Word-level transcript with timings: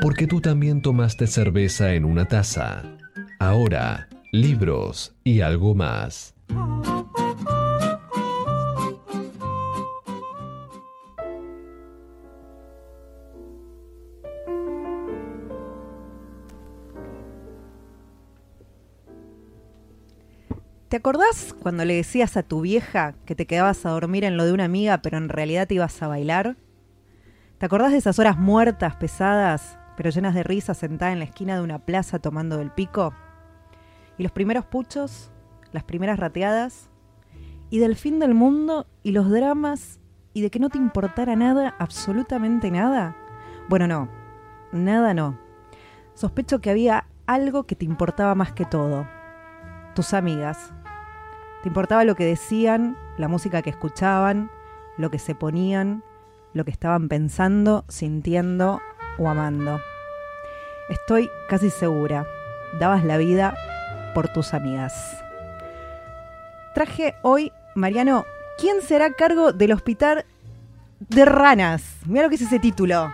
Porque 0.00 0.26
tú 0.26 0.40
también 0.40 0.82
tomaste 0.82 1.26
cerveza 1.26 1.94
en 1.94 2.04
una 2.04 2.26
taza. 2.26 2.82
Ahora, 3.38 4.08
libros 4.32 5.14
y 5.24 5.40
algo 5.42 5.74
más. 5.74 6.34
¿Te 20.92 20.96
acordás 20.98 21.54
cuando 21.58 21.86
le 21.86 21.94
decías 21.94 22.36
a 22.36 22.42
tu 22.42 22.60
vieja 22.60 23.14
que 23.24 23.34
te 23.34 23.46
quedabas 23.46 23.86
a 23.86 23.90
dormir 23.90 24.24
en 24.24 24.36
lo 24.36 24.44
de 24.44 24.52
una 24.52 24.64
amiga, 24.64 25.00
pero 25.00 25.16
en 25.16 25.30
realidad 25.30 25.66
te 25.66 25.72
ibas 25.76 26.02
a 26.02 26.06
bailar? 26.06 26.56
¿Te 27.62 27.66
acordás 27.66 27.92
de 27.92 27.98
esas 27.98 28.18
horas 28.18 28.36
muertas, 28.36 28.96
pesadas, 28.96 29.78
pero 29.96 30.10
llenas 30.10 30.34
de 30.34 30.42
risa 30.42 30.74
sentada 30.74 31.12
en 31.12 31.20
la 31.20 31.26
esquina 31.26 31.54
de 31.54 31.62
una 31.62 31.78
plaza 31.78 32.18
tomando 32.18 32.56
del 32.56 32.72
pico? 32.72 33.14
¿Y 34.18 34.24
los 34.24 34.32
primeros 34.32 34.66
puchos? 34.66 35.30
¿Las 35.70 35.84
primeras 35.84 36.18
rateadas? 36.18 36.90
¿Y 37.70 37.78
del 37.78 37.94
fin 37.94 38.18
del 38.18 38.34
mundo? 38.34 38.88
¿Y 39.04 39.12
los 39.12 39.30
dramas? 39.30 40.00
¿Y 40.34 40.42
de 40.42 40.50
que 40.50 40.58
no 40.58 40.70
te 40.70 40.78
importara 40.78 41.36
nada, 41.36 41.76
absolutamente 41.78 42.68
nada? 42.72 43.14
Bueno, 43.68 43.86
no. 43.86 44.08
Nada 44.72 45.14
no. 45.14 45.38
Sospecho 46.14 46.60
que 46.60 46.70
había 46.70 47.06
algo 47.26 47.62
que 47.62 47.76
te 47.76 47.84
importaba 47.84 48.34
más 48.34 48.50
que 48.50 48.64
todo. 48.64 49.06
Tus 49.94 50.14
amigas. 50.14 50.72
Te 51.62 51.68
importaba 51.68 52.02
lo 52.02 52.16
que 52.16 52.24
decían, 52.24 52.96
la 53.18 53.28
música 53.28 53.62
que 53.62 53.70
escuchaban, 53.70 54.50
lo 54.98 55.12
que 55.12 55.20
se 55.20 55.36
ponían, 55.36 56.02
lo 56.54 56.64
que 56.64 56.70
estaban 56.70 57.08
pensando, 57.08 57.84
sintiendo 57.88 58.80
o 59.18 59.28
amando. 59.28 59.80
Estoy 60.88 61.30
casi 61.48 61.70
segura, 61.70 62.26
dabas 62.78 63.04
la 63.04 63.16
vida 63.16 63.54
por 64.14 64.28
tus 64.28 64.52
amigas. 64.54 64.94
Traje 66.74 67.14
hoy, 67.22 67.52
Mariano, 67.74 68.24
¿quién 68.58 68.82
será 68.82 69.06
a 69.06 69.12
cargo 69.12 69.52
del 69.52 69.72
hospital 69.72 70.24
de 71.00 71.24
ranas? 71.24 71.82
Mira 72.06 72.24
lo 72.24 72.28
que 72.28 72.36
es 72.36 72.42
ese 72.42 72.58
título. 72.58 73.12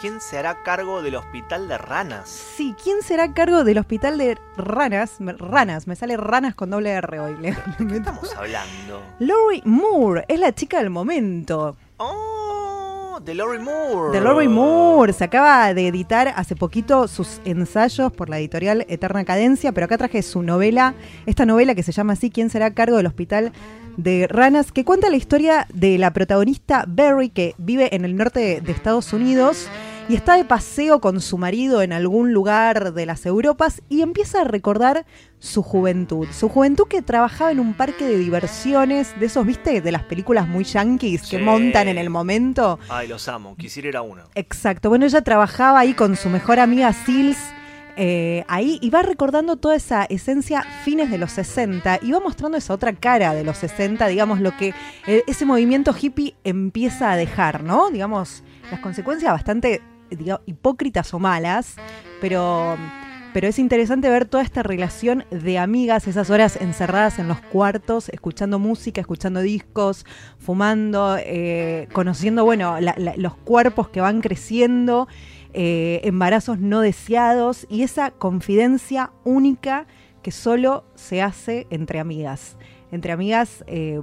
¿Quién 0.00 0.20
se 0.20 0.38
hará 0.38 0.62
cargo 0.62 1.02
del 1.02 1.16
hospital 1.16 1.66
de 1.66 1.76
ranas? 1.76 2.28
Sí, 2.28 2.72
¿quién 2.82 3.02
será 3.02 3.34
cargo 3.34 3.64
del 3.64 3.78
hospital 3.78 4.16
de 4.16 4.38
ranas? 4.56 5.20
Me- 5.20 5.32
Ranas, 5.32 5.88
me 5.88 5.96
sale 5.96 6.16
ranas 6.16 6.54
con 6.54 6.70
doble 6.70 6.90
R 6.90 7.18
hoy. 7.18 7.34
¿De 7.34 7.56
qué 7.88 7.96
estamos 7.96 8.32
hablando? 8.36 9.02
Lori 9.18 9.60
Moore 9.64 10.24
es 10.28 10.38
la 10.38 10.52
chica 10.54 10.78
del 10.78 10.90
momento. 10.90 11.76
¡Oh! 11.96 12.37
De 13.24 13.34
Lori 13.34 13.58
Moore. 13.58 14.16
De 14.16 14.24
Lori 14.24 14.48
Moore. 14.48 15.12
Se 15.12 15.24
acaba 15.24 15.74
de 15.74 15.88
editar 15.88 16.32
hace 16.36 16.54
poquito 16.54 17.08
sus 17.08 17.40
ensayos 17.44 18.12
por 18.12 18.28
la 18.28 18.38
editorial 18.38 18.86
Eterna 18.88 19.24
Cadencia, 19.24 19.72
pero 19.72 19.86
acá 19.86 19.98
traje 19.98 20.22
su 20.22 20.42
novela, 20.42 20.94
esta 21.26 21.44
novela 21.44 21.74
que 21.74 21.82
se 21.82 21.92
llama 21.92 22.12
así, 22.12 22.30
¿Quién 22.30 22.50
será 22.50 22.66
a 22.66 22.74
cargo 22.74 22.96
del 22.96 23.06
hospital 23.06 23.52
de 23.96 24.26
ranas? 24.28 24.72
Que 24.72 24.84
cuenta 24.84 25.10
la 25.10 25.16
historia 25.16 25.66
de 25.72 25.98
la 25.98 26.12
protagonista 26.12 26.84
Barry, 26.86 27.30
que 27.30 27.54
vive 27.58 27.94
en 27.94 28.04
el 28.04 28.16
norte 28.16 28.60
de 28.60 28.72
Estados 28.72 29.12
Unidos 29.12 29.68
y 30.08 30.14
está 30.14 30.36
de 30.36 30.44
paseo 30.44 31.00
con 31.00 31.20
su 31.20 31.36
marido 31.36 31.82
en 31.82 31.92
algún 31.92 32.32
lugar 32.32 32.94
de 32.94 33.04
las 33.04 33.26
Europas 33.26 33.82
y 33.90 34.00
empieza 34.00 34.40
a 34.40 34.44
recordar 34.44 35.04
su 35.38 35.62
juventud. 35.62 36.26
Su 36.32 36.48
juventud 36.48 36.86
que 36.88 37.02
trabajaba 37.02 37.52
en 37.52 37.60
un 37.60 37.74
parque 37.74 38.06
de 38.06 38.16
diversiones, 38.16 39.14
de 39.20 39.26
esos, 39.26 39.44
viste, 39.44 39.82
de 39.82 39.92
las 39.92 40.04
películas 40.04 40.48
muy 40.48 40.64
yankees 40.64 41.28
que 41.28 41.38
montan 41.38 41.88
en 41.88 41.98
el 41.98 42.08
momento. 42.08 42.78
Ay, 42.88 43.06
los 43.06 43.28
amo. 43.28 43.54
Quisiera 43.56 43.88
ir 43.88 43.96
a 43.98 44.02
uno. 44.02 44.22
Exacto. 44.34 44.88
Bueno, 44.88 45.04
ella 45.04 45.20
trabajaba 45.20 45.80
ahí 45.80 45.92
con 45.92 46.16
su 46.16 46.30
mejor 46.30 46.58
amiga 46.58 46.92
Sils. 46.92 47.38
eh, 48.00 48.44
ahí 48.46 48.78
y 48.80 48.90
va 48.90 49.02
recordando 49.02 49.56
toda 49.56 49.74
esa 49.74 50.04
esencia 50.04 50.62
fines 50.84 51.10
de 51.10 51.18
los 51.18 51.32
60 51.32 51.98
y 52.02 52.12
va 52.12 52.20
mostrando 52.20 52.56
esa 52.56 52.72
otra 52.72 52.92
cara 52.92 53.34
de 53.34 53.42
los 53.42 53.58
60, 53.58 54.06
digamos, 54.06 54.40
lo 54.40 54.56
que 54.56 54.72
eh, 55.08 55.24
ese 55.26 55.44
movimiento 55.44 55.92
hippie 56.00 56.36
empieza 56.44 57.10
a 57.10 57.16
dejar, 57.16 57.64
¿no? 57.64 57.90
Digamos, 57.90 58.44
las 58.70 58.78
consecuencias 58.78 59.32
bastante 59.32 59.82
diga- 60.10 60.40
hipócritas 60.46 61.12
o 61.14 61.18
malas, 61.18 61.76
pero, 62.20 62.76
pero 63.32 63.46
es 63.48 63.58
interesante 63.58 64.08
ver 64.08 64.24
toda 64.26 64.42
esta 64.42 64.62
relación 64.62 65.24
de 65.30 65.58
amigas, 65.58 66.06
esas 66.08 66.30
horas 66.30 66.56
encerradas 66.60 67.18
en 67.18 67.28
los 67.28 67.40
cuartos, 67.40 68.08
escuchando 68.08 68.58
música, 68.58 69.00
escuchando 69.00 69.40
discos, 69.40 70.04
fumando, 70.38 71.16
eh, 71.18 71.88
conociendo, 71.92 72.44
bueno, 72.44 72.76
los 73.16 73.36
cuerpos 73.36 73.88
que 73.88 74.00
van 74.00 74.20
creciendo, 74.20 75.08
eh, 75.54 76.00
embarazos 76.04 76.58
no 76.58 76.80
deseados 76.80 77.66
y 77.70 77.82
esa 77.82 78.10
confidencia 78.10 79.12
única 79.24 79.86
que 80.28 80.32
solo 80.32 80.84
se 80.94 81.22
hace 81.22 81.66
entre 81.70 82.00
amigas. 82.00 82.58
Entre 82.92 83.12
amigas, 83.12 83.64
eh, 83.66 84.02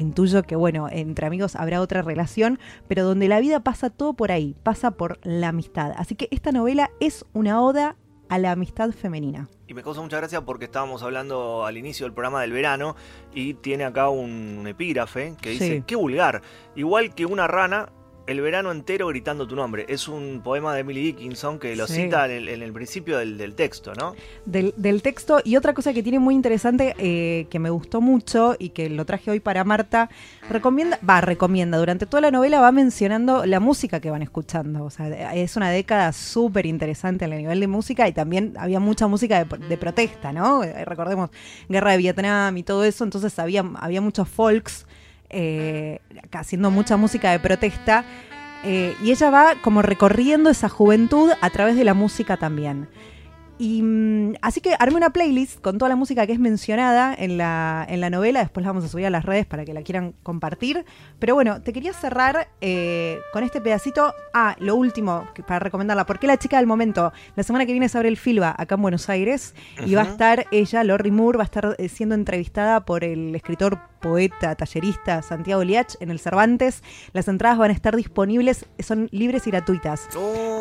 intuyo 0.00 0.42
que, 0.42 0.56
bueno, 0.56 0.88
entre 0.90 1.24
amigos 1.24 1.54
habrá 1.54 1.80
otra 1.80 2.02
relación, 2.02 2.58
pero 2.88 3.04
donde 3.04 3.28
la 3.28 3.38
vida 3.38 3.60
pasa 3.60 3.88
todo 3.88 4.12
por 4.14 4.32
ahí, 4.32 4.56
pasa 4.64 4.90
por 4.90 5.20
la 5.22 5.50
amistad. 5.50 5.92
Así 5.96 6.16
que 6.16 6.26
esta 6.32 6.50
novela 6.50 6.90
es 6.98 7.24
una 7.32 7.62
oda 7.62 7.94
a 8.28 8.38
la 8.40 8.50
amistad 8.50 8.90
femenina. 8.90 9.48
Y 9.68 9.74
me 9.74 9.84
causa 9.84 10.00
mucha 10.02 10.16
gracia 10.16 10.40
porque 10.40 10.64
estábamos 10.64 11.04
hablando 11.04 11.64
al 11.64 11.76
inicio 11.76 12.06
del 12.06 12.12
programa 12.12 12.40
del 12.40 12.50
verano 12.50 12.96
y 13.32 13.54
tiene 13.54 13.84
acá 13.84 14.08
un 14.08 14.66
epígrafe 14.66 15.36
que 15.40 15.50
dice, 15.50 15.76
Sí. 15.76 15.84
qué 15.86 15.94
vulgar, 15.94 16.42
igual 16.74 17.14
que 17.14 17.24
una 17.24 17.46
rana, 17.46 17.92
el 18.26 18.40
verano 18.40 18.70
entero 18.70 19.08
gritando 19.08 19.46
tu 19.46 19.56
nombre. 19.56 19.84
Es 19.88 20.08
un 20.08 20.40
poema 20.44 20.74
de 20.74 20.80
Emily 20.80 21.02
Dickinson 21.02 21.58
que 21.58 21.74
lo 21.76 21.86
Sí. 21.86 22.02
cita 22.04 22.24
en 22.26 22.30
el, 22.32 22.48
en 22.48 22.62
el 22.62 22.72
principio 22.72 23.18
del, 23.18 23.36
del 23.36 23.54
texto, 23.54 23.94
¿no? 23.94 24.14
del, 24.46 24.72
del 24.76 25.02
texto. 25.02 25.40
Y 25.44 25.56
otra 25.56 25.74
cosa 25.74 25.92
que 25.92 26.02
tiene 26.02 26.18
muy 26.18 26.34
interesante, 26.34 26.94
eh, 26.98 27.46
que 27.50 27.58
me 27.58 27.70
gustó 27.70 28.00
mucho 28.00 28.54
y 28.58 28.70
que 28.70 28.88
lo 28.90 29.04
traje 29.04 29.30
hoy 29.30 29.40
para 29.40 29.64
Marta, 29.64 30.08
recomienda, 30.48 30.98
va, 31.08 31.20
recomienda, 31.20 31.78
durante 31.78 32.06
toda 32.06 32.20
la 32.20 32.30
novela 32.30 32.60
va 32.60 32.70
mencionando 32.72 33.44
la 33.46 33.60
música 33.60 34.00
que 34.00 34.10
van 34.10 34.22
escuchando. 34.22 34.84
O 34.84 34.90
sea, 34.90 35.34
es 35.34 35.56
una 35.56 35.70
década 35.70 36.12
súper 36.12 36.66
interesante 36.66 37.24
a 37.24 37.28
nivel 37.28 37.60
de 37.60 37.66
música 37.66 38.06
y 38.08 38.12
también 38.12 38.54
había 38.58 38.80
mucha 38.80 39.06
música 39.08 39.44
de, 39.44 39.58
de 39.66 39.76
protesta, 39.76 40.32
¿no? 40.32 40.62
Eh, 40.64 40.84
Recordemos, 40.84 41.30
guerra 41.68 41.92
de 41.92 41.98
Vietnam 41.98 42.56
y 42.56 42.62
todo 42.62 42.84
eso, 42.84 43.04
entonces 43.04 43.38
había, 43.38 43.64
había 43.76 44.00
muchos 44.00 44.28
folks 44.28 44.86
eh, 45.32 46.00
haciendo 46.32 46.70
mucha 46.70 46.96
música 46.96 47.30
de 47.32 47.40
protesta. 47.40 48.04
eh, 48.64 48.94
y 49.02 49.10
ella 49.10 49.28
va 49.30 49.54
como 49.62 49.82
recorriendo 49.82 50.48
esa 50.50 50.68
juventud 50.68 51.30
a 51.40 51.50
través 51.50 51.74
de 51.76 51.82
la 51.84 51.94
música 51.94 52.36
también. 52.36 52.88
Y 53.58 53.82
mm, 53.82 54.34
así 54.40 54.60
que 54.60 54.74
armé 54.78 54.96
una 54.96 55.10
playlist 55.10 55.60
con 55.60 55.78
toda 55.78 55.88
la 55.88 55.94
música 55.96 56.26
que 56.26 56.32
es 56.32 56.38
mencionada 56.40 57.14
en 57.16 57.38
la, 57.38 57.84
en 57.88 58.00
la 58.00 58.08
novela. 58.10 58.40
Después 58.40 58.64
la 58.64 58.70
vamos 58.70 58.84
a 58.84 58.88
subir 58.88 59.06
a 59.06 59.10
las 59.10 59.24
redes 59.24 59.46
para 59.46 59.64
que 59.64 59.72
la 59.74 59.82
quieran 59.82 60.14
compartir. 60.22 60.84
Pero 61.18 61.34
bueno, 61.34 61.60
te 61.60 61.72
quería 61.72 61.92
cerrar 61.92 62.48
eh, 62.60 63.18
con 63.32 63.44
este 63.44 63.60
pedacito. 63.60 64.14
Ah, 64.32 64.56
lo 64.58 64.74
último 64.74 65.28
que- 65.34 65.42
para 65.42 65.58
recomendarla. 65.60 66.06
Porque 66.06 66.26
la 66.26 66.38
chica 66.38 66.56
del 66.56 66.66
momento, 66.66 67.12
la 67.36 67.42
semana 67.44 67.66
que 67.66 67.72
viene 67.72 67.88
se 67.88 67.98
abre 67.98 68.08
el 68.08 68.16
Filba 68.16 68.54
acá 68.56 68.76
en 68.76 68.82
Buenos 68.82 69.08
Aires. 69.08 69.54
Y 69.86 69.94
va 69.94 70.02
a 70.02 70.06
estar 70.06 70.46
ella, 70.50 70.82
Lori 70.82 71.10
Moore, 71.10 71.38
va 71.38 71.44
a 71.44 71.46
estar 71.46 71.76
siendo 71.88 72.14
entrevistada 72.14 72.84
por 72.84 73.04
el 73.04 73.34
escritor, 73.36 73.78
poeta, 74.02 74.54
tallerista 74.54 75.22
Santiago 75.22 75.64
Liach 75.64 75.94
en 76.00 76.10
el 76.10 76.18
Cervantes. 76.18 76.82
Las 77.14 77.28
entradas 77.28 77.56
van 77.56 77.70
a 77.70 77.74
estar 77.74 77.96
disponibles, 77.96 78.66
son 78.80 79.08
libres 79.10 79.46
y 79.46 79.50
gratuitas. 79.50 80.08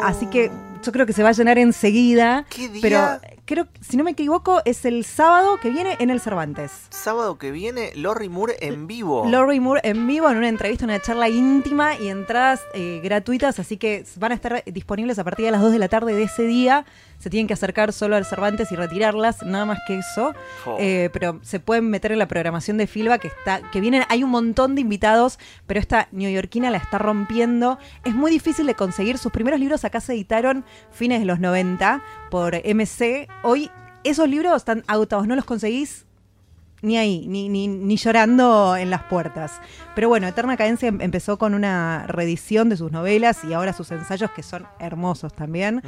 Así 0.02 0.28
que 0.28 0.50
yo 0.82 0.92
creo 0.94 1.06
que 1.06 1.12
se 1.14 1.24
va 1.24 1.30
a 1.30 1.34
llenar 1.34 1.58
enseguida. 1.58 2.46
¿Qué 2.50 2.70
día? 2.70 2.82
Pero 2.82 3.41
creo, 3.52 3.68
si 3.82 3.98
no 3.98 4.06
me 4.06 4.12
equivoco, 4.12 4.62
es 4.64 4.86
el 4.86 5.04
sábado 5.04 5.60
que 5.60 5.72
viene 5.72 5.98
en 6.00 6.10
el 6.10 6.22
Cervantes. 6.22 6.72
Sábado 6.90 7.38
que 7.38 7.52
viene, 7.52 7.92
Lori 7.96 8.30
Moore 8.30 8.56
en 8.62 8.88
vivo. 8.88 9.26
Lori 9.28 9.60
Moore 9.60 9.82
en 9.84 10.08
vivo 10.08 10.30
en 10.30 10.38
una 10.38 10.48
entrevista, 10.48 10.86
una 10.86 11.02
charla 11.02 11.28
íntima 11.28 11.98
y 11.98 12.08
entradas 12.08 12.62
eh, 12.74 13.02
gratuitas, 13.04 13.60
así 13.60 13.76
que 13.76 14.06
van 14.16 14.32
a 14.32 14.36
estar 14.36 14.64
disponibles 14.68 15.20
a 15.20 15.26
partir 15.26 15.44
de 15.46 15.52
las 15.52 15.60
2 15.60 15.74
de 15.74 15.80
la 15.80 15.90
tarde 15.90 16.16
de 16.16 16.24
ese 16.24 16.44
día. 16.44 16.86
Se 17.20 17.30
tienen 17.30 17.46
que 17.46 17.54
acercar 17.54 17.92
solo 17.92 18.16
al 18.16 18.26
Cervantes 18.26 18.72
y 18.72 18.76
retirarlas, 18.78 19.44
nada 19.44 19.66
más 19.66 19.80
que 19.86 19.98
eso. 19.98 20.34
Jo. 20.64 20.78
Eh, 20.80 21.10
pero 21.12 21.40
se 21.44 21.60
pueden 21.60 21.90
meter 21.90 22.14
en 22.14 22.20
la 22.20 22.30
programación 22.30 22.78
de 22.78 22.88
Filba 22.88 23.18
que 23.18 23.28
está, 23.28 23.70
que 23.70 23.82
vienen, 23.82 24.04
hay 24.08 24.24
un 24.24 24.30
montón 24.30 24.76
de 24.76 24.82
invitados, 24.82 25.40
pero 25.68 25.80
esta 25.80 26.08
neoyorquina 26.14 26.72
la 26.72 26.78
está 26.78 27.00
rompiendo. 27.00 27.78
Es 28.06 28.16
muy 28.16 28.32
difícil 28.32 28.66
de 28.66 28.76
conseguir. 28.76 29.18
Sus 29.18 29.34
primeros 29.34 29.60
libros 29.60 29.84
acá 29.84 30.00
se 30.00 30.14
editaron 30.14 30.64
fines 30.92 31.20
de 31.20 31.26
los 31.26 31.42
90 31.42 32.02
por 32.32 32.56
MC. 32.56 33.28
Hoy 33.44 33.70
esos 34.04 34.28
libros 34.28 34.56
están 34.56 34.84
agotados, 34.88 35.28
no 35.28 35.36
los 35.36 35.46
conseguís 35.46 36.06
ni 36.82 36.98
ahí, 36.98 37.28
ni, 37.28 37.48
ni, 37.48 37.68
ni 37.68 37.96
llorando 37.98 38.76
en 38.76 38.90
las 38.90 39.04
puertas. 39.04 39.60
Pero 39.94 40.08
bueno, 40.10 40.26
Eterna 40.28 40.58
Cadencia 40.58 40.88
em- 40.88 41.00
empezó 41.02 41.38
con 41.38 41.54
una 41.54 42.08
reedición 42.08 42.70
de 42.70 42.78
sus 42.78 42.92
novelas 42.92 43.44
y 43.44 43.54
ahora 43.54 43.74
sus 43.74 43.92
ensayos 43.92 44.32
que 44.32 44.42
son 44.42 44.66
hermosos 44.80 45.32
también. 45.34 45.84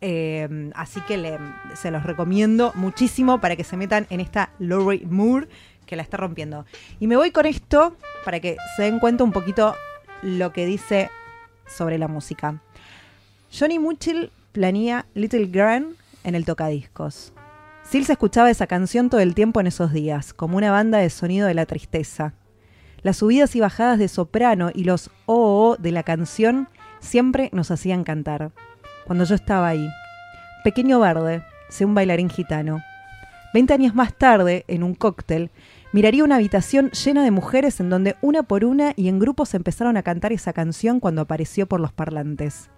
Eh, 0.00 0.72
así 0.74 1.00
que 1.02 1.16
le- 1.16 1.38
se 1.76 1.92
los 1.92 2.02
recomiendo 2.02 2.72
muchísimo 2.74 3.40
para 3.40 3.54
que 3.54 3.62
se 3.62 3.76
metan 3.76 4.08
en 4.10 4.18
esta 4.18 4.50
Lori 4.58 5.06
Moore 5.08 5.46
que 5.86 5.94
la 5.94 6.02
está 6.02 6.16
rompiendo. 6.16 6.64
Y 6.98 7.06
me 7.06 7.14
voy 7.16 7.30
con 7.30 7.46
esto 7.46 7.96
para 8.24 8.40
que 8.40 8.56
se 8.76 8.82
den 8.82 8.98
cuenta 8.98 9.22
un 9.22 9.30
poquito 9.30 9.76
lo 10.22 10.52
que 10.52 10.66
dice 10.66 11.08
sobre 11.68 11.98
la 11.98 12.08
música. 12.08 12.60
Johnny 13.56 13.78
Muchil 13.78 14.32
planía 14.52 15.06
Little 15.14 15.46
Grand 15.46 15.96
en 16.24 16.34
el 16.34 16.44
tocadiscos. 16.44 17.32
Sil 17.88 18.04
se 18.04 18.12
escuchaba 18.12 18.50
esa 18.50 18.66
canción 18.66 19.10
todo 19.10 19.20
el 19.20 19.34
tiempo 19.34 19.60
en 19.60 19.66
esos 19.66 19.92
días, 19.92 20.32
como 20.32 20.56
una 20.56 20.70
banda 20.70 20.98
de 20.98 21.10
sonido 21.10 21.48
de 21.48 21.54
la 21.54 21.66
tristeza. 21.66 22.34
Las 23.02 23.16
subidas 23.16 23.56
y 23.56 23.60
bajadas 23.60 23.98
de 23.98 24.08
soprano 24.08 24.70
y 24.72 24.84
los 24.84 25.10
-oh 25.26 25.76
de 25.78 25.90
la 25.90 26.04
canción 26.04 26.68
siempre 27.00 27.50
nos 27.52 27.70
hacían 27.70 28.04
cantar. 28.04 28.52
Cuando 29.04 29.24
yo 29.24 29.34
estaba 29.34 29.68
ahí. 29.68 29.88
Pequeño 30.62 31.00
verde, 31.00 31.42
sé 31.68 31.84
un 31.84 31.94
bailarín 31.94 32.30
gitano. 32.30 32.80
Veinte 33.52 33.74
años 33.74 33.94
más 33.94 34.14
tarde, 34.14 34.64
en 34.68 34.84
un 34.84 34.94
cóctel, 34.94 35.50
miraría 35.92 36.24
una 36.24 36.36
habitación 36.36 36.90
llena 36.90 37.24
de 37.24 37.32
mujeres 37.32 37.80
en 37.80 37.90
donde 37.90 38.16
una 38.22 38.44
por 38.44 38.64
una 38.64 38.92
y 38.96 39.08
en 39.08 39.18
grupos 39.18 39.54
empezaron 39.54 39.96
a 39.96 40.02
cantar 40.02 40.32
esa 40.32 40.52
canción 40.52 41.00
cuando 41.00 41.22
apareció 41.22 41.66
por 41.66 41.80
los 41.80 41.92
parlantes. 41.92 42.70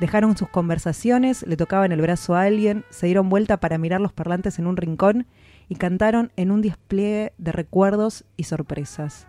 Dejaron 0.00 0.36
sus 0.36 0.48
conversaciones, 0.48 1.44
le 1.46 1.56
tocaban 1.56 1.90
el 1.90 2.00
brazo 2.00 2.36
a 2.36 2.42
alguien, 2.42 2.84
se 2.88 3.06
dieron 3.06 3.28
vuelta 3.28 3.56
para 3.56 3.78
mirar 3.78 4.00
los 4.00 4.12
parlantes 4.12 4.58
en 4.58 4.66
un 4.68 4.76
rincón 4.76 5.26
y 5.68 5.74
cantaron 5.74 6.30
en 6.36 6.52
un 6.52 6.62
despliegue 6.62 7.32
de 7.38 7.52
recuerdos 7.52 8.24
y 8.36 8.44
sorpresas. 8.44 9.26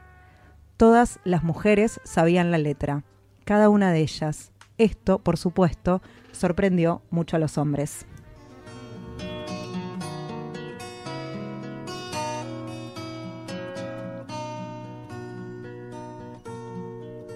Todas 0.77 1.19
las 1.24 1.44
mujeres 1.44 2.00
sabían 2.04 2.51
la 2.51 2.60
letra, 2.60 3.04
cada 3.45 3.69
una 3.69 3.92
de 3.92 4.01
ellas. 4.01 4.51
Esto, 4.77 5.19
por 5.19 5.38
supuesto, 5.38 6.01
sorprendió 6.31 7.01
mucho 7.10 7.36
a 7.36 7.39
los 7.39 7.57
hombres. 7.57 8.06